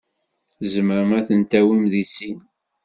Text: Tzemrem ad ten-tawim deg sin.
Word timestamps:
Tzemrem 0.59 1.11
ad 1.17 1.25
ten-tawim 1.27 1.83
deg 1.93 2.05
sin. 2.15 2.39